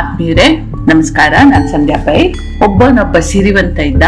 ಆತ್ಮೀಯರೇ, 0.00 0.56
ನಮಸ್ಕಾರ, 0.94 1.34
ನಾನು 1.44 1.68
ಸಂಧ್ಯಾ 1.68 2.04
ಪೈ. 2.04 2.32
ಒಬ್ಬನೊಬ್ಬ 2.64 3.18
ಸಿರಿವಂತ 3.18 3.78
ಇದ್ದ 3.78 4.02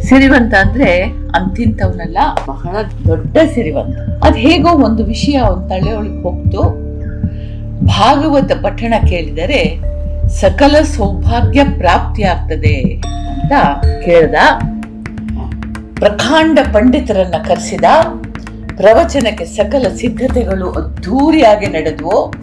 ಸಿರಿವಂತ 0.00 0.54
ಅಂದ್ರೆ 0.54 1.02
ಅಂತಿಂತವನಲ್ಲ, 1.34 2.18
ಬಹಳ 2.46 2.76
ದೊಡ್ಡ 3.06 3.36
ಸಿರಿವಂತ. 3.54 4.24
ಅದ್ 4.24 4.36
ಹೇಗೋ 4.36 4.70
ಒಂದು 4.70 5.04
ವಿಷಯ 5.04 5.36
ಅವನ್ 5.36 5.68
ತಲೆಯೊಳಗೆ 5.68 6.22
ಹೋಗ್ತು. 6.22 6.62
ಭಾಗವತ 7.86 8.52
ಪಠಣ 8.52 8.94
ಕೇಳಿದರೆ, 9.08 9.80
ಸಕಲ 10.28 10.82
ಸೌಭಾಗ್ಯ 10.82 11.64
ಪ್ರಾಪ್ತಿ 11.64 12.22
ಆಗ್ತದೆ 12.22 12.74
ಅಂತ 13.32 13.52
ಕೇಳ್ದ. 14.04 14.34
ಪ್ರಕಾಂಡ 15.94 16.58
ಪಂಡಿತರನ್ನ 16.72 17.34
ಕರೆಸಿದ. 17.48 17.84
ಪ್ರವಚನಕ್ಕೆ 18.76 19.44
ಸಕಲ 19.44 19.94
ಸಿದ್ಧತೆಗಳು 19.96 20.70
ಅದ್ಧೂರಿಯಾಗಿ 20.70 21.66
ನಡೆದವು. 21.66 22.34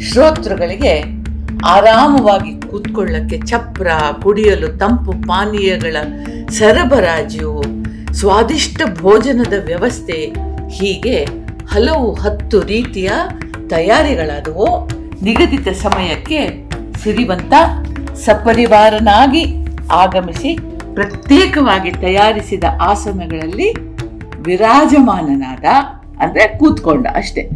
ಶ್ರೋತೃಗಳಿಗೆ 0.00 1.15
ಆರಾಮವಾಗಿ 1.64 2.60
ಕೂತ್ಕೊಳ್ಳಕ್ಕೆ 2.60 3.38
ಚಪ್ರ, 3.38 3.86
ಕುಡಿಯಲು 4.22 4.68
ತಂಪು, 4.78 5.12
ಪಾನೀಯಗಳ 5.12 5.96
ಸರಬರಾಜು, 6.50 7.62
ಸ್ವಾದಿಷ್ಟ 8.12 8.82
ಭೋಜನದ 9.00 9.52
ವ್ಯವಸ್ಥೆ, 9.64 10.32
ಹೀಗೆ 10.68 11.24
ಹಲವು 11.70 12.12
ಹತ್ತು 12.12 12.60
ರೀತಿಯ 12.60 13.10
ತಯಾರಿಗಳಾದವು. 13.68 14.88
ನಿಗದಿತ 15.22 15.68
ಸಮಯಕ್ಕೆ 15.68 16.40
ಸಿರಿವಂತ 17.02 17.54
ಸಪರಿವಾರನಾಗಿ 18.14 19.44
ಆಗಮಿಸಿ 19.90 20.58
ಪ್ರತ್ಯೇಕವಾಗಿ 20.94 21.90
ತಯಾರಿಸಿದ 21.90 22.64
ಆಸನಗಳಲ್ಲಿ 22.80 23.70
ವಿರಾಜಮಾನನಾದ, 24.42 25.64
ಅಂದರೆ 26.20 26.58
ಕೂತ್ಕೊಂಡ 26.58 27.06
ಅಷ್ಟೇ. 27.14 27.48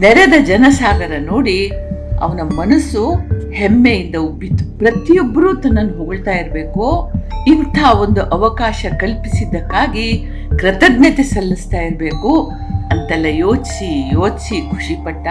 ನೆರೆದ 0.00 0.32
ಜನಸಾಗರ 0.44 1.12
ನೋಡಿ 1.18 1.72
ಅವನ 2.20 2.40
ಮನಸ್ಸು 2.56 3.14
ಹೆಮ್ಮೆಯಿಂದ 3.50 4.16
ಉಬ್ಬಿತು. 4.16 4.78
ಪ್ರತಿಯೊಬ್ಬರೂ 4.78 5.54
ತನ್ನನ್ನು 5.54 5.98
ಹೊಗಳ್ತಾ 5.98 6.30
ಇರಬೇಕು. 6.30 7.12
ಇಂಥ 7.46 7.78
ಒಂದು 8.00 8.22
ಅವಕಾಶ 8.22 8.86
ಕಲ್ಪಿಸಿದ್ದಕ್ಕಾಗಿ 9.00 10.26
ಕೃತಜ್ಞತೆ 10.58 11.22
ಸಲ್ಲಿಸ್ತಾ 11.22 11.76
ಇರಬೇಕು 11.76 12.50
ಅಂತೆಲ್ಲ 12.92 13.26
ಯೋಚಿಸಿ 13.28 14.10
ಯೋಚಿಸಿ 14.14 14.70
ಖುಷಿಪಟ್ಟ 14.70 15.26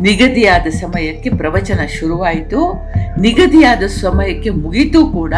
ನಿಗದಿಯಾದ 0.00 0.66
ಸಮಯಕ್ಕೆ 0.66 1.30
ಪ್ರವಚನ 1.30 1.80
ಶುರುವಾಯಿತು. 2.00 2.84
ನಿಗದಿಯಾದ 3.20 3.82
ಸಮಯಕ್ಕೆ 3.82 4.50
ಮುಗಿತು 4.50 5.06
ಕೂಡ 5.06 5.34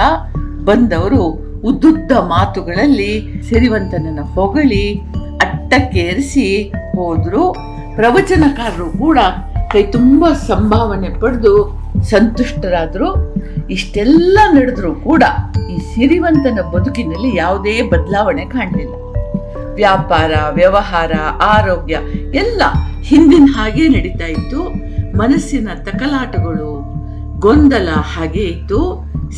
ಬಂದವರು 0.64 1.22
ಉದ್ದುದ್ದ 1.60 2.12
ಮಾತುಗಳಲ್ಲಿ 2.12 3.42
ಸಿರಿವಂತನನ್ನು 3.42 4.24
ಹೊಗಳಿ 4.24 4.98
ಅಟ್ಟಕ್ಕೇರಿಸಿ 5.42 6.72
ಹೋದರು. 6.96 7.70
ಪ್ರವಚನಕಾರರು 7.96 8.98
ಕೂಡ 8.98 9.18
ಕೈ 9.72 9.82
ತುಂಬ 9.82 10.26
ಸಂಭಾವನೆ 10.46 11.08
ಪಡೆದು 11.20 11.52
ಸಂತುಷ್ಟರಾದರು, 12.02 13.08
ಇಷ್ಟೆಲ್ಲ 13.70 14.38
ನಡೆದರೂ 14.52 14.94
ಕೂಡ 14.94 15.22
ಈ 15.70 15.76
ಸಿರಿವಂತನ 15.78 16.58
ಬದುಕಿನಲ್ಲಿ 16.70 17.36
ಯಾವುದೇ 17.36 17.82
ಬದಲಾವಣೆ 17.82 18.44
ಕಾಣಲಿಲ್ಲ. 18.44 18.94
ವ್ಯಾಪಾರ, 19.74 20.32
ವ್ಯವಹಾರ, 20.50 21.12
ಆರೋಗ್ಯ 21.42 21.98
ಎಲ್ಲ 22.34 22.62
ಹಿಂದಿನ 23.02 23.46
ಹಾಗೆ 23.56 23.88
ನಡೀತಾ 23.88 24.26
ಇತ್ತು. 24.26 24.62
ಮನಸ್ಸಿನ 25.18 25.68
ತಕಲಾಟಗಳು, 25.84 26.72
ಗೊಂದಲ 27.40 27.88
ಹಾಗೆ 28.14 28.44
ಇತ್ತು. 28.44 28.80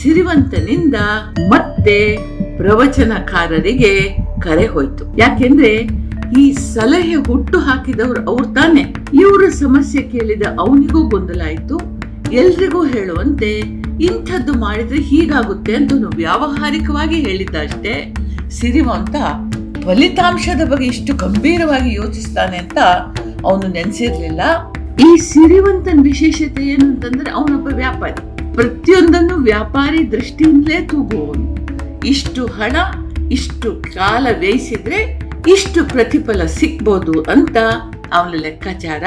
ಸಿರಿವಂತನಿಂದ 0.02 0.94
ಮತ್ತೆ 1.48 2.16
ಪ್ರವಚನಕಾರರಿಗೆ 2.56 3.92
ಕರೆ 4.40 4.66
ಹೋಯ್ತು. 4.66 5.04
ಯಾಕೆಂದ್ರೆ 5.18 6.01
ಈ 6.38 6.52
ಸಲಹೆ 6.52 7.14
ಹುಟ್ಟು 7.14 7.58
ಹಾಕಿದವ್ರು 7.58 8.30
ಅವ್ರು 8.30 8.54
ತಾನೆ. 8.54 8.82
ಇವರ 9.14 9.48
ಸಮಸ್ಯೆ 9.48 10.02
ಕೇಳಿದ 10.02 10.42
ಅವನಿಗೂ 10.58 11.08
ಗೊಂದಲ 11.08 11.40
ಆಯ್ತು 11.44 11.80
ಎಲ್ರಿಗೂ 12.32 12.84
ಹೇಳುವಂತೆ, 12.84 13.58
ಇಂಥದ್ದು 14.04 14.52
ಮಾಡಿದ್ರೆ 14.52 14.98
ಹೀಗಾಗುತ್ತೆ 14.98 15.74
ಅಂತ 15.74 15.92
ವ್ಯಾವಹಾರಿಕವಾಗಿ 15.92 17.14
ಹೇಳಿದ್ದ 17.14 17.54
ಅಷ್ಟೇ 17.54 18.14
ಸಿರಿವಂತ 18.50 19.16
ಫಲಿತಾಂಶದ 19.84 20.70
ಬಗ್ಗೆ 20.70 20.86
ಇಷ್ಟು 20.86 21.14
ಗಂಭೀರವಾಗಿ 21.14 21.94
ಯೋಚಿಸ್ತಾನೆ 21.94 22.56
ಅಂತ 22.56 22.78
ಅವನು 23.46 23.68
ನೆನೆಸಿರ್ಲಿಲ್ಲ. 23.68 24.40
ಈ 25.00 25.16
ಸಿರಿವಂತನ 25.16 25.98
ವಿಶೇಷತೆ 26.02 26.62
ಏನು 26.64 26.86
ಅಂತಂದ್ರೆ 26.86 27.30
ಅವನೊಬ್ಬ 27.30 27.66
ವ್ಯಾಪಾರಿ. 27.66 28.52
ಪ್ರತಿಯೊಂದನ್ನು 28.52 29.36
ವ್ಯಾಪಾರಿ 29.36 30.12
ದೃಷ್ಟಿಯಿಂದಲೇ 30.12 30.80
ತೂಗುವವನು. 30.80 31.56
ಇಷ್ಟು 32.06 32.46
ಹಣ, 32.46 32.76
ಇಷ್ಟು 33.30 33.82
ಕಾಲ 33.94 34.26
ವ್ಯಯಿಸಿದ್ರೆ 34.38 35.21
ಇಷ್ಟು 35.50 35.84
ಪ್ರತಿಫಲ 35.84 36.42
ಸಿಕ್ಬೋದು 36.46 37.20
ಅಂತ 37.20 37.56
ಅವನ 38.16 38.34
ಲೆಕ್ಕಾಚಾರ. 38.42 39.04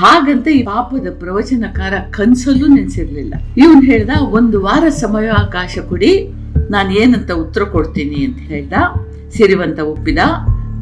ಹಾಗಂತ 0.00 0.48
ಈ 0.48 0.62
ಪಾಪದ 0.62 1.08
ಪ್ರವಚನಕಾರ 1.18 1.94
ಕನ್ಸಲ್ಲೂ 2.10 2.66
ನೆನೆಸಿರ್ಲಿಲ್ಲ. 2.66 3.34
ಇವನ್ 3.56 3.84
ಹೇಳ್ದ, 3.84 4.10
ಒಂದು 4.38 4.60
ವಾರ 4.60 4.84
ಸಮಯಾವಕಾಶ 4.88 5.78
ಕೊಡಿ, 5.90 6.12
ನಾನು 6.70 6.90
ಏನಂತ 6.90 7.30
ಉತ್ತರ 7.30 7.62
ಕೊಡ್ತೀನಿ 7.64 8.24
ಅಂತ 8.24 8.38
ಹೇಳ್ದ. 8.38 8.72
ಸಿರಿವಂತ 9.36 9.78
ಒಪ್ಪಿದ. 9.78 10.18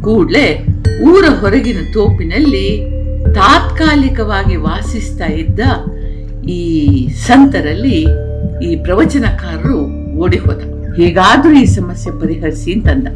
ಕೂಡ್ಲೆ 0.04 0.46
ಊರ 1.02 1.24
ಹೊರಗಿನ 1.40 1.80
ತೋಪಿನಲ್ಲಿ 1.94 2.66
ತಾತ್ಕಾಲಿಕವಾಗಿ 3.34 4.56
ವಾಸಿಸ್ತಾ 4.56 5.26
ಇದ್ದ 5.26 5.60
ಈ 6.48 6.62
ಸಂತರಲ್ಲಿ 7.28 7.98
ಈ 8.66 8.76
ಪ್ರವಚನಕಾರರು 8.76 9.78
ಓಡಿ 10.18 10.36
ಹೋದ. 10.36 10.60
ಹೀಗಾದ್ರೂ 10.98 11.52
ಈ 11.52 11.64
ಸಮಸ್ಯೆ 11.64 12.20
ಪರಿಹರಿಸಿ 12.20 12.72
ಅಂತಂದ 12.72 13.08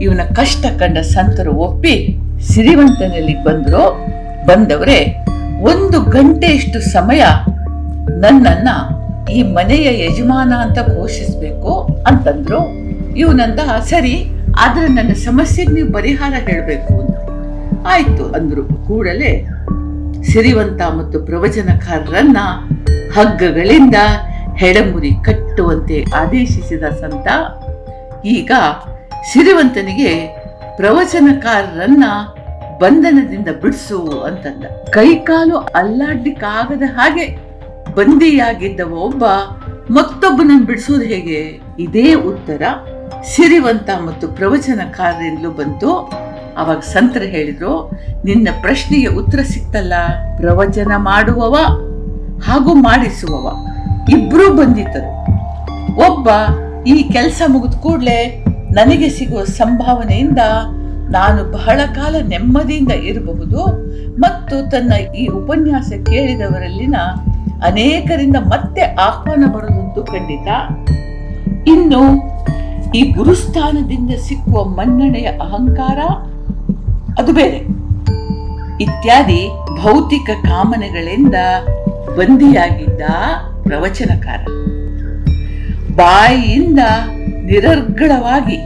ಇವನ 0.00 0.20
ಕಷ್ಟ 0.36 0.66
ಕಂಡ 0.78 0.98
ಸಂತರು 0.98 1.52
ಒಪ್ಪಿ 1.52 2.16
ಸಿರಿವಂತನಲ್ಲಿ 2.42 3.44
ಬಂದರು, 3.44 4.06
ಬಂದವರೇ, 4.46 5.16
ಒಂದು 5.62 6.00
ಗಂಟೆಯಷ್ಟು 6.00 6.80
ಸಮಯ 6.80 7.22
ನನ್ನನ್ನ 8.08 8.68
ಈ 9.32 9.42
ಮನೆಯ 9.42 10.06
ಯಜಮಾನ 10.06 10.52
ಅಂತ 10.52 10.78
ಘೋಷಿಸ್ಬೇಕು 10.78 12.02
ಅಂತಂದ್ರು. 12.06 12.60
ಇವನಂದ 13.16 13.60
ಸರಿ, 13.80 14.24
ಆದ್ರೆ 14.58 14.88
ನನ್ನ 14.88 15.12
ಸಮಸ್ಯೆಗೆ 15.12 15.72
ನೀವು 15.72 15.92
ಪರಿಹಾರ 15.92 16.34
ಹೇಳಬೇಕು 16.48 17.00
ಅಂತ. 17.00 17.16
ಆಯ್ತು 17.86 18.24
ಅಂದ್ರು. 18.24 18.64
ಕೂಡಲೇ 18.64 19.46
ಸಿರಿವಂತ 20.22 20.82
ಮತ್ತು 20.82 21.20
ಪ್ರವಚನಕಾರರನ್ನ 21.20 22.36
ಹಗ್ಗಗಳಿಂದ 23.14 23.94
ಹೆಡಮುರಿ 24.56 25.10
ಕಟ್ಟುವಂತೆ 25.24 26.04
ಆದೇಶಿಸಿದ 26.14 26.82
ಸಂತ 26.82 27.28
ಈಗ 28.24 28.52
ಸಿರಿವಂತನಿಗೆ 29.24 30.26
ಪ್ರವಚನಕಾರರನ್ನ 30.76 32.04
ಬಂಧನದಿಂದ 32.78 33.48
ಬಿಡಿಸು 33.62 34.20
ಅಂತಂದ. 34.20 34.64
ಕೈಕಾಲು 34.90 35.56
ಅಲ್ಲಾಡ್ಲಿಕ್ಕಾಗದ 35.56 36.82
ಹಾಗೆ 36.82 37.26
ಬಂದಿಯಾಗಿದ್ದ 37.94 38.80
ಒಬ್ಬ 38.80 39.24
ಮತ್ತೊಬ್ಬನನ್ನು 39.90 40.66
ಬಿಡಿಸೋದು 40.66 41.00
ಹೇಗೆ? 41.00 41.60
ಇದೇ 41.78 42.14
ಉತ್ತರ 42.14 42.62
ಸಿರಿವಂತ 43.24 43.90
ಮತ್ತು 44.04 44.28
ಪ್ರವಚನಕಾರರಿಂದಲೂ 44.28 45.50
ಬಂತು. 45.50 46.12
ಅವಾಗ 46.56 46.78
ಸಂತರು 46.78 47.24
ಹೇಳಿದ್ರು, 47.24 47.90
ನಿನ್ನ 48.24 48.48
ಪ್ರಶ್ನೆಗೆ 48.60 49.06
ಉತ್ತರ 49.06 49.38
ಸಿಕ್ತಲ್ಲ. 49.42 49.92
ಪ್ರವಚನ 50.36 50.92
ಮಾಡುವವ 50.96 51.54
ಹಾಗೂ 52.40 52.74
ಮಾಡಿಸುವವ. 52.74 53.68
ಇಬ್ರು 54.08 54.54
ಬಂದಿದ್ದರು. 54.54 55.20
ಒಬ್ಬ 56.10 56.28
ಈ 56.86 57.02
ಕೆಲಸ 57.02 57.42
ಮುಗಿದ 57.46 57.78
ಕೂಡಲೇ 57.78 58.44
ನನಗೆ 58.72 59.08
ಸಿಗುವ 59.08 59.44
ಸಂಭಾವನೆಯಿಂದ 59.44 60.38
ನಾನು 61.10 61.52
ಬಹಳ 61.52 61.80
ಕಾಲ 61.94 62.14
ನೆಮ್ಮದಿಯಿಂದ 62.28 62.92
ಇರಬಹುದು 62.92 63.60
ಮತ್ತು 64.20 64.70
ತನ್ನ 64.70 64.92
ಈ 64.92 65.26
ಉಪನ್ಯಾಸ 65.26 65.92
ಕೇಳಿದವರಲ್ಲಿನ 66.06 66.94
ಅನೇಕರಿಂದ 67.64 68.36
ಮತ್ತೆ 68.36 68.82
ಆಹ್ವಾನ 68.82 69.44
ಬರುವುದು 69.52 70.04
ಖಂಡಿತ. 70.04 70.48
ಇನ್ನು 71.66 72.02
ಈ 72.92 73.12
ಗುರುಸ್ಥಾನದಿಂದ 73.12 74.10
ಸಿಕ್ಕುವ 74.10 74.64
ಮನ್ನಣೆಯ 74.64 75.26
ಅಹಂಕಾರ 75.26 75.98
ಅದು 77.22 77.32
ಬೇರೆ. 77.32 77.58
ಇತ್ಯಾದಿ 78.82 79.48
ಭೌತಿಕ 79.82 80.30
ಕಾಮನೆಗಳಿಂದ 80.46 81.34
ಬಂದಿಯಾಗಿದ್ದ 82.16 83.02
ಪ್ರವಚನಕಾರ. 83.62 84.40
ಬಾಯಿಯಿಂದ 85.96 86.78
ನಿರರ್ಗಳವಾಗಿ 87.50 88.56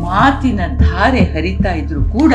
ಮಾತಿನ 0.00 0.60
ಧಾರೆ 0.78 1.20
ಹರಿತಾ 1.20 1.72
ಇದ್ರು 1.72 2.04
ಕೂಡ 2.04 2.34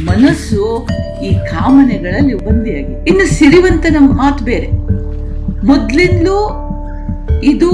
ಮನಸ್ಸು 0.00 0.86
ಈ 1.22 1.34
ಕಾಮನೆಗಳಲ್ಲಿ 1.34 2.34
ಬಂದಿಯಾಗಿದೆ 2.34 3.10
ಇನ್ನು 3.10 3.26
ಸಿರಿವಂತನ 3.34 3.96
ಮಾತು 3.98 4.44
ಬೇರೆ. 4.44 4.68
ಮೊದ್ಲಿಂದಲೂ 5.66 6.38
ಇದು 7.42 7.70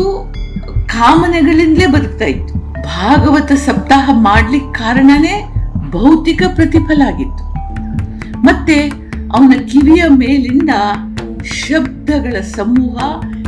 ಕಾಮನೆಗಳಿಂದಲೇ 0.87 1.87
ಬದುಕ್ತಾ 1.87 2.25
ಇತ್ತು. 2.25 2.55
ಭಾಗವತ 2.83 3.53
ಸಪ್ತಾಹ 3.53 4.11
ಮಾಡ್ಲಿಕ್ಕೆ 4.13 4.79
ಕಾರಣನೇ 4.79 5.45
ಭೌತಿಕ 5.91 6.43
ಪ್ರತಿಫಲ 6.55 7.03
ಆಗಿತ್ತು. 7.07 7.45
ಮತ್ತೆ 8.43 8.77
ಅವನ 9.37 9.53
ಕಿವಿಯ 9.73 10.05
ಮೇಲಿಂದ 10.09 10.71
ಶಬ್ದಗಳ 11.45 12.41
ಸಮೂಹ, 12.41 12.97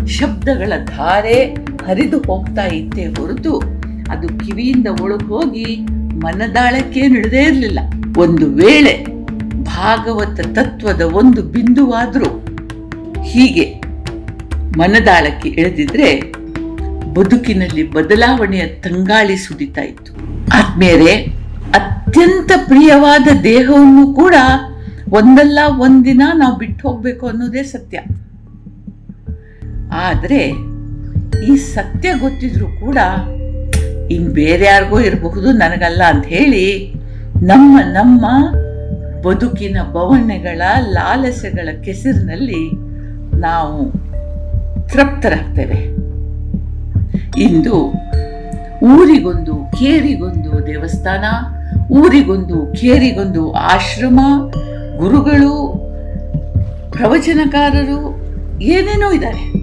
ಶಬ್ದಗಳ 0.06 0.72
ಧಾರೆ 0.96 1.44
ಹರಿದು 1.86 2.18
ಹೋಗ್ತಾ 2.18 2.64
ಇತ್ತೇ 2.66 3.04
ಹೊರತು 3.06 3.79
ಅದು 4.12 4.28
ಕಿವಿಯಿಂದ 4.28 4.86
ಒಳಗೆ 5.02 5.24
ಹೋಗಿ 5.24 5.76
ಮನದಾಳಕ್ಕೆ 6.24 7.08
ನಡೆದೇ 7.08 7.42
ಇರಲಿಲ್ಲ. 7.42 7.80
ಒಂದು 8.18 8.46
ವೇಳೆ 8.50 8.94
ಭಾಗವತ 9.64 10.40
ತತ್ವದ 10.40 11.00
ಒಂದು 11.00 11.42
ಬಿಂದುವಾದರೂ 11.42 12.30
ಹೀಗೆ 13.22 13.66
ಮನದಾಳಕ್ಕೆ 14.78 15.48
ಇಳಿದಿದ್ರೆ 15.48 16.08
ಬದುಕಿನಲ್ಲಿ 17.14 17.90
ಬದಲಾವಣೆಯ 17.90 18.66
ತಂಗಾಳಿ 18.66 19.36
ಸುಡಿತಾ 19.36 19.82
ಇತ್ತು. 19.82 20.12
ಆದ್ಮೇಲೆ 20.54 21.12
ಅತ್ಯಂತ 21.78 22.52
ಪ್ರಿಯವಾದ 22.68 23.28
ದೇಹವನ್ನು 23.42 24.14
ಕೂಡ 24.14 24.34
ಒಂದಲ್ಲ 25.12 25.58
ಒಂದಿನ 25.78 26.22
ನಾವು 26.34 26.56
ಬಿಟ್ಟು 26.56 26.88
ಹೋಗ್ಬೇಕು 26.88 27.26
ಅನ್ನೋದೇ 27.26 27.62
ಸತ್ಯ. 27.62 27.98
ಆದ್ರೆ 29.92 30.42
ಈ 31.46 31.56
ಸತ್ಯ 31.56 32.08
ಗೊತ್ತಿದ್ರು 32.18 32.68
ಕೂಡ 32.68 32.98
ಇನ್ 34.10 34.28
ಬೇರೆ 34.28 34.64
ಯಾರಿಗೂ 34.64 35.00
ಇರಬಹುದು, 35.00 35.52
ನನಗಲ್ಲ 35.52 36.02
ಅಂತ 36.02 36.26
ಹೇಳಿ, 36.26 36.94
ನಮ್ಮ 37.42 37.78
ನಮ್ಮ 37.92 38.26
ಬದುಕಿನ 39.22 39.78
ಬವಣೆಗಳ 39.82 40.60
ಲಾಲಸೆಗಳ 40.92 41.68
ಕೆಸರಿನಲ್ಲಿ 41.84 42.62
ನಾವು 43.40 43.92
ತೃಪ್ತರಾಗ್ತೇವೆ. 44.88 45.80
ಇಂದು 47.40 47.76
ಊರಿಗೊಂದು 48.82 49.54
ಕೇರಿಗೊಂದು 49.78 50.66
ದೇವಸ್ಥಾನ, 50.66 51.24
ಊರಿಗೊಂದು 51.92 52.72
ಕೇರಿಗೊಂದು 52.80 53.52
ಆಶ್ರಮ, 53.52 54.20
ಗುರುಗಳು, 54.98 55.54
ಪ್ರವಚನಕಾರರು 56.90 58.00
ಏನೇನೋ 58.60 59.10
ಇದ್ದಾರೆ. 59.12 59.59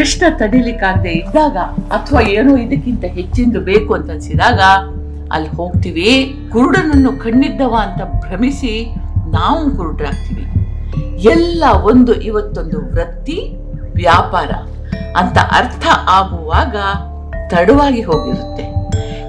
ಕಷ್ಟ 0.00 0.22
ತಡಿಲಿಕ್ಕಾಗದೆ 0.40 1.12
ಇದ್ದಾಗ 1.20 1.56
ಅಥವಾ 1.96 2.20
ಏನೋ 2.36 2.52
ಇದಕ್ಕಿಂತ 2.64 3.04
ಹೆಚ್ಚಿಂದು 3.16 3.58
ಬೇಕು 3.70 3.90
ಅಂತ 3.96 4.08
ಅನ್ಸಿದಾಗ 4.14 4.60
ಅಲ್ಲಿ 5.34 5.50
ಹೋಗ್ತೀವಿ. 5.58 6.10
ಕುರುಡನನ್ನು 6.52 7.10
ಕಣ್ಣಿದ್ದವ 7.24 7.74
ಅಂತ 7.86 8.00
ಭ್ರಮಿಸಿ 8.22 8.72
ನಾವು 9.34 9.60
ಕುರುಡ್ರಾಗ್ತೀವಿ. 9.78 10.44
ಎಲ್ಲ 11.32 11.62
ಒಂದು 11.90 12.12
ಇವತ್ತೊಂದು 12.28 12.78
ವೃತ್ತಿ, 12.94 13.38
ವ್ಯಾಪಾರ 14.00 14.50
ಅಂತ 15.20 15.38
ಅರ್ಥ 15.58 15.84
ಆಗುವಾಗ 16.18 16.76
ತಡವಾಗಿ 17.52 18.02
ಹೋಗಿರುತ್ತೆ. 18.08 18.64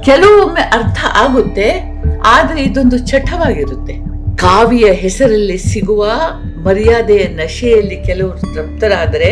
ಕೆಲವೊಮ್ಮೆ 0.08 0.64
ಅರ್ಥ 0.78 1.00
ಆಗುತ್ತೆ, 1.24 1.68
ಆದರೆ 2.36 2.60
ಇದೊಂದು 2.70 3.00
ಚಟವಾಗಿರುತ್ತೆ. 3.12 3.96
ಕಾವಿಯ 4.46 4.88
ಹೆಸರಲ್ಲಿ 5.04 5.58
ಸಿಗುವ 5.72 6.04
ಮರ್ಯಾದೆಯ 6.68 7.24
ನಶೆಯಲ್ಲಿ 7.42 7.98
ಕೆಲವರು 8.08 8.54
ತೃಪ್ತರಾದರೆ 8.54 9.32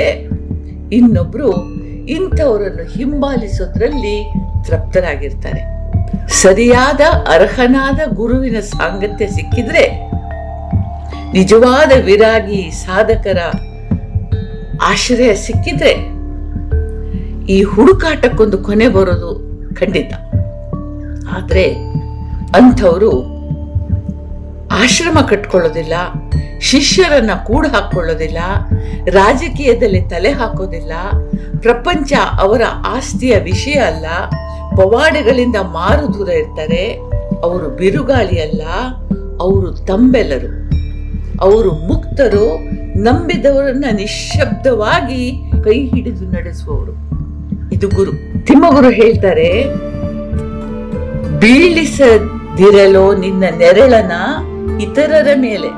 ಇನ್ನೊಬ್ರು 0.92 1.76
ಇಂಥವರನ್ನು 2.08 2.84
ಹಿಂಬಾಲಿಸೋದ್ರಲ್ಲಿ 2.98 4.34
ತೃಪ್ತರಾಗಿರ್ತಾರೆ. 4.64 5.80
ಸರಿಯಾದ 6.28 7.02
ಅರ್ಹನಾದ 7.34 8.00
ಗುರುವಿನ 8.14 8.60
ಸಾಂಗತ್ಯ 8.60 9.28
ಸಿಕ್ಕಿದ್ರೆ 9.28 10.12
ನಿಜವಾದ 11.34 11.92
ವಿರಾಗಿ 12.04 12.72
ಸಾಧಕರ 12.72 13.38
ಆಶ್ರಯ 14.84 15.36
ಸಿಕ್ಕಿದ್ರೆ 15.36 15.92
ಈ 17.46 17.64
ಹುಡುಕಾಟಕ್ಕೊಂದು 17.64 18.58
ಕೊನೆ 18.58 18.88
ಬರೋದು 18.88 19.36
ಖಂಡಿತ. 19.76 20.14
ಆದ್ರೆ 21.32 21.74
ಅಂಥವರು 22.56 23.39
ಆಶ್ರಮ 24.72 25.18
ಕಟ್ಕೊಳ್ಳೋದಿಲ್ಲ, 25.22 25.94
ಶಿಷ್ಯರನ್ನ 26.62 27.32
ಕೂಡ 27.46 27.66
ಹಾಕೊಳ್ಳೋದಿಲ್ಲ 27.68 28.38
ರಾಜಕೀಯದಲ್ಲಿ 29.08 30.02
ತಲೆ 30.02 30.32
ಹಾಕೋದಿಲ್ಲ, 30.32 30.92
ಪ್ರಪಂಚ 31.60 32.14
ಅವರ 32.40 32.62
ಆಸ್ತಿಯ 32.88 33.38
ವಿಷಯ 33.38 33.74
ಅಲ್ಲ, 33.74 34.06
ಪವಾಡಗಳಿಂದ 34.76 35.56
ಮಾರು 35.56 36.14
ದೂರ 36.14 36.30
ಇರ್ತಾರೆ, 36.30 36.96
ಅವರು 37.44 37.70
ಬಿರುಗಾಳಿ 37.70 38.42
ಅಲ್ಲ, 38.42 38.62
ಅವರು 39.40 39.72
ತಂಬೆಲರು. 39.72 40.70
ಅವರು 41.42 41.72
ಮುಕ್ತರು, 41.74 42.60
ನಂಬಿದವರನ್ನ 43.00 43.86
ನಿಶ್ಶಬ್ದವಾಗಿ 43.92 45.52
ಕೈ 45.64 45.88
ಹಿಡಿದು 45.88 46.26
ನಡೆಸುವವರು. 46.26 46.92
ಇದು 47.74 47.90
ಗುರು. 47.90 48.12
ತಿಮ್ಮಗುರು 48.46 48.90
ಹೇಳ್ತಾರೆ, 48.90 49.64
ಬೀಳಿಸದಿರಲೋ 51.40 53.16
ನಿನ್ನ 53.16 53.44
ನೆರಳನ 53.58 54.12
ಇತರರ 54.78 55.28
ಮೇಲೆ 55.36 55.70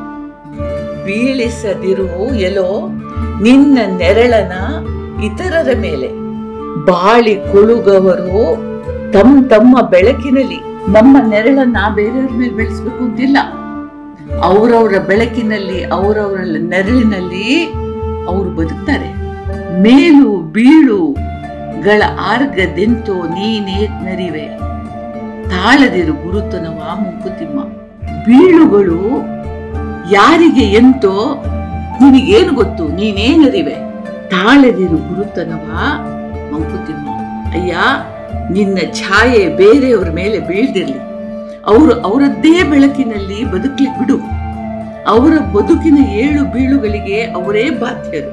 ಬೀಳಿಸದಿರು 1.05 2.35
ಎಲೋ 2.35 2.89
ನಿನ್ನ 3.43 3.77
ನೆರಳನ 3.97 4.51
ಇತರರ 5.23 5.69
ಮೇಲೆ. 5.79 6.07
ಬಾಳಿ 6.85 7.35
ಕುಳುಗವರು 7.35 8.71
ತಮ್ಮ 9.13 9.47
ತಮ್ಮ 9.47 9.81
ಬೆಳಕಿನಲ್ಲಿ 9.81 10.59
ನಮ್ಮ 10.91 11.17
ನೆರಳನ್ನ 11.29 11.77
ಬೇರೆಯವ್ರ 11.95 12.31
ಮೇಲೆ 12.37 12.53
ಬೆಳೆಸ್ಬೇಕು 12.53 13.03
ಅಂತಿಲ್ಲ. 13.03 13.37
ಅವರವರ 14.43 14.97
ಬೆಳಕಿನಲ್ಲಿ, 15.07 15.83
ಅವರವರ 15.83 16.39
ನೆರಳಿನಲ್ಲಿ 16.59 17.65
ಅವರು 18.27 18.49
ಬದುಕ್ತಾರೆ. 18.49 19.21
ಮೇಲು 19.81 20.37
ಬೀಳುಗಳ 20.37 22.03
ಆರ್ಗದೆಂತೋ 22.19 23.13
ನೀನೇ 23.13 23.87
ನರಿವೆ. 23.87 24.47
ತಾಳದಿರು 25.49 26.13
ಗುರುತನವ 26.13 26.97
ಮುಂಕುತಿಮ್ಮ. 27.01 27.80
ಬೀಳುಗಳು 28.05 29.01
ಯಾರಿಗೆ 30.11 30.65
ಎಂತೋ 30.73 31.43
ನಿನಗೇನು 32.01 32.53
ಗೊತ್ತು? 32.53 32.83
ನೀನೇನರಿವೆ? 32.87 33.75
ತಾಳದಿರು 34.29 34.97
ಗುರುತನವ? 35.09 35.65
ಮಂಕುತಿಮ್ಮ, 36.53 37.07
ಅಯ್ಯ, 37.51 37.77
ನಿನ್ನ 38.51 38.77
ಛಾಯೆ 38.93 39.47
ಬೇರೆಯವ್ರ 39.57 40.09
ಮೇಲೆ 40.11 40.39
ಬೀಳ್ದಿರ್ಲಿ. 40.39 40.99
ಅವರು 41.65 41.93
ಅವರದ್ದೇ 42.01 42.63
ಬೆಳಕಿನಲ್ಲಿ 42.63 43.43
ಬದುಕಲಿ 43.43 43.99
ಬಿಡು. 43.99 44.17
ಅವರ 45.07 45.33
ಬದುಕಿನ 45.53 45.97
ಏಳು 45.97 46.43
ಬೀಳುಗಳಿಗೆ 46.43 47.21
ಅವರೇ 47.21 47.69
ಬಾಧ್ಯರು. 47.69 48.31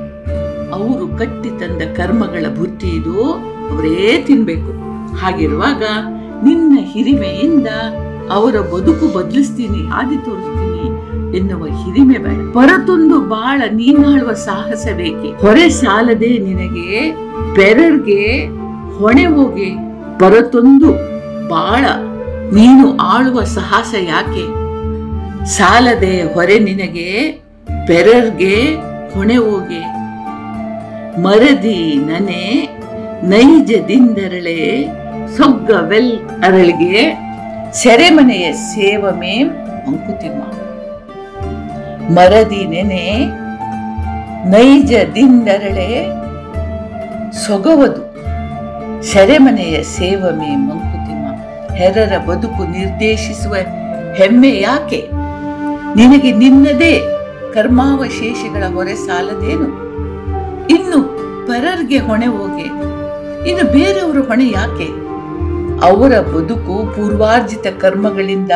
ಅವರು 0.72 1.18
ಕಟ್ಟಿ 1.18 1.50
ತಂದ 1.50 1.82
ಕರ್ಮಗಳ 1.96 2.46
ಬುತ್ತಿ 2.48 2.86
ಇದು 2.86 3.32
ಅವರೇ 3.70 4.24
ತಿನ್ಬೇಕು. 4.26 4.72
ಹಾಗಿರುವಾಗ 5.16 5.82
ನಿನ್ನ 6.44 6.78
ಹಿರಿಮೆಯಿಂದ 6.80 7.66
ಅವರ 8.36 8.56
ಬದುಕು 8.72 9.06
ಬದಲಿಸ್ತೀನಿ, 9.16 9.80
ಆದಿ 9.92 10.16
ತೋರಿಸ್ತೀನಿ 10.16 10.84
ಎನ್ನುವ 11.38 11.64
ಹಿರಿಮೆ 11.66 12.18
ಬೇಡ. 12.18 12.38
ಹೊರತೊಂದು 12.56 13.16
ಬಾಳ 13.20 13.62
ನೀನಾಳುವ 13.72 14.32
ಸಾಹಸ 14.32 14.84
ಬೇಕೆ? 14.96 15.30
ಹೊರೆ 15.46 15.66
ಸಾಲದೆ 15.70 16.30
ನಿನಗೆ, 16.38 16.88
ಬೆರರ್ಗೆ 17.56 18.22
ಹೊಣೆ 18.98 19.26
ಹೋಗಿ. 19.26 19.70
ಪರತೊಂದು 20.20 20.90
ಬಾಳ 21.48 21.84
ನೀನು 22.54 22.86
ಆಳುವ 23.12 23.40
ಸಾಹಸ 23.56 23.92
ಯಾಕೆ? 24.12 24.44
ಸಾಲದೆ 25.56 26.14
ಹೊರೆ 26.34 26.58
ನಿನಗೆ, 26.58 27.08
ಬೆರರ್ಗೆ 27.88 28.56
ಹೊಣೆ 29.14 29.36
ಹೋಗೆ. 29.36 29.82
ಮರದಿ 31.22 31.80
ನನೆ 32.08 32.44
ನೈಜದಿಂದರಳೆ, 33.30 34.58
ಸೊಗ್ಗವೆಲ್ 35.36 36.12
ಅರಳಿಗೆ 36.44 36.94
ಸೆರೆಮನೆಯ 37.72 38.52
ಸೇವಮೆ 38.52 39.32
ಅಂಕುತಿಮ್ಮ 39.86 40.42
ಮರದಿ 42.12 42.64
ನೆನೆ 42.64 43.24
ನೈಜದಿಂದರಳೆ 44.50 46.08
ಸೊಗವದು. 47.46 48.14
ಸೆರೆಮನೆಯ 49.02 49.82
ಸೇವಮೆ 49.82 50.56
ಮಂಕುತಿಮ್ಮ. 50.56 51.26
ಹೆರರ 51.74 52.18
ಬದುಕು 52.18 52.64
ನಿರ್ದೇಶಿಸುವ 52.64 53.54
ಹೆಮ್ಮೆ 54.14 54.60
ಯಾಕೆ? 54.60 55.10
ನಿನಗೆ 55.96 56.32
ನಿನ್ನದೇ 56.32 57.00
ಕರ್ಮಾವಶೇಷಗಳ 57.54 58.74
ಹೊರೆ 58.74 58.94
ಸಾಲದೇನು? 58.94 59.88
ಇನ್ನು 60.66 61.02
ಪರರ್ಗೆ 61.48 61.98
ಹೊಣೆ 61.98 62.26
ಹೋಗೆ. 62.26 62.64
ಇನ್ನು 63.50 63.72
ಬೇರೆಯವರು 63.72 64.22
ಹೊಣೆ 64.22 64.44
ಯಾಕೆ? 64.44 64.97
ಅವರ 65.82 66.20
ಬದುಕು 66.20 66.92
ಪೂರ್ವಾರ್ಜಿತ 66.96 67.66
ಕರ್ಮಗಳಿಂದ 67.80 68.50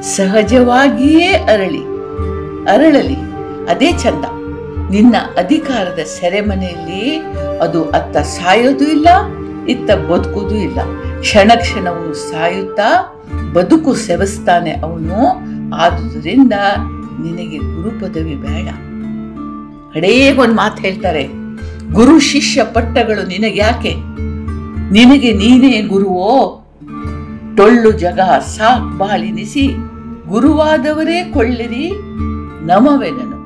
ಸಹಜವಾಗಿಯೇ 0.00 1.32
ಅರಳಿ. 1.32 1.82
ಅರಳಲಿ. 2.72 3.16
ಅದೇ 3.70 3.92
ಚಂದ 3.92 4.24
ನಿನ್ನ 4.90 5.16
ಅಧಿಕಾರದ 5.36 5.98
ಸೆರೆಮನೆಯಲ್ಲಿ 5.98 7.18
ಅದು 7.58 7.84
ಅತ್ತ 7.84 8.16
ಸಾಯೋದು 8.16 8.84
ಇಲ್ಲ, 8.84 9.08
ಇತ್ತ 9.68 9.90
ಬದುಕುದು 9.90 10.54
ಇಲ್ಲ. 10.54 10.78
ಕ್ಷಣ 11.20 11.52
ಕ್ಷಣವು 11.56 12.14
ಸಾಯುತ್ತಾ 12.14 13.16
ಬದುಕು 13.52 13.94
ಸೆವಸ್ತಾನೆ 13.94 14.70
ಅವನು. 14.70 15.20
ಆದುದರಿಂದ 15.76 16.52
ನಿನಗೆ 17.22 17.58
ಗುರು 17.58 17.90
ಪದವಿ 18.00 18.34
ಬೇಡ. 18.34 18.68
ಅಡೇ 19.96 20.32
ಒಂದು 20.32 20.54
ಮಾತು 20.54 20.82
ಹೇಳ್ತಾರೆ. 20.82 21.24
ಗುರು 21.92 22.18
ಶಿಷ್ಯ 22.18 22.64
ಪಟ್ಟಗಳು 22.64 23.28
ನಿನಗೆ 23.28 23.58
ಯಾಕೆ 23.58 23.94
ನಿನಗೆ 24.92 25.32
ನೀನೇ 25.32 25.82
ಗುರುವೋ? 25.82 26.64
ಟೊಳ್ಳು 27.56 27.92
ಜಗ 27.92 28.20
ಸಾಕ್ 28.40 28.98
ಬಾಳಿನಿಸಿ 28.98 29.66
ಗುರುವಾದವರೇ 30.28 31.30
ಕೊಳ್ಳಿರಿ 31.32 31.92
ನಮವೆನನು. 32.66 33.36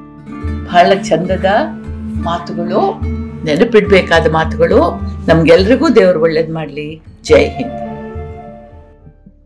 ಬಹಳ 0.64 0.92
ಚಂದದ 0.94 1.46
ಮಾತುಗಳು, 2.22 3.00
ನೆನಪಿಡ್ಬೇಕಾದ 3.44 4.32
ಮಾತುಗಳು. 4.32 5.00
ನಮ್ಗೆಲ್ರಿಗೂ 5.28 5.88
ದೇವರು 5.88 6.22
ಒಳ್ಳೇದು 6.22 6.54
ಮಾಡಲಿ. 6.54 7.02
ಜೈ 7.24 7.48
ಹಿಂದ್. 7.48 7.89